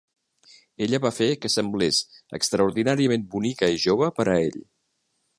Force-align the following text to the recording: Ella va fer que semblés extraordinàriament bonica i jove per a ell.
Ella 0.85 0.99
va 1.01 1.11
fer 1.17 1.25
que 1.41 1.51
semblés 1.55 1.99
extraordinàriament 2.39 3.27
bonica 3.35 3.69
i 3.75 3.83
jove 3.83 4.09
per 4.21 4.27
a 4.29 4.39
ell. 4.47 4.57